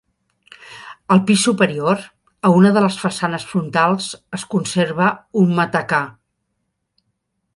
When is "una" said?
2.61-2.71